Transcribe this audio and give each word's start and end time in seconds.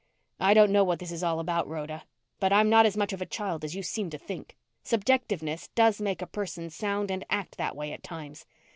"I 0.39 0.55
don't 0.55 0.71
know 0.71 0.83
what 0.83 0.97
this 0.97 1.11
is 1.11 1.21
all 1.23 1.39
about, 1.39 1.67
Rhoda, 1.67 2.05
but 2.39 2.51
I'm 2.51 2.71
not 2.71 2.87
as 2.87 2.97
much 2.97 3.13
of 3.13 3.21
a 3.21 3.25
child 3.27 3.63
as 3.63 3.75
you 3.75 3.83
seem 3.83 4.09
to 4.09 4.17
think. 4.17 4.57
Subjectiveness 4.83 5.69
does 5.75 6.01
make 6.01 6.23
a 6.23 6.25
person 6.25 6.71
sound 6.71 7.11
and 7.11 7.23
act 7.29 7.57
that 7.57 7.75
way 7.75 7.93
at 7.93 8.01
times. 8.01 8.47